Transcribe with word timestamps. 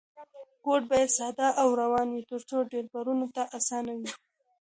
کوډ 0.63 0.81
باید 0.91 1.09
ساده 1.17 1.47
او 1.61 1.67
روان 1.81 2.07
وي 2.11 2.23
ترڅو 2.31 2.57
ډیولپرانو 2.71 3.27
ته 3.35 3.43
اسانه 3.57 3.93
وي. 3.99 4.11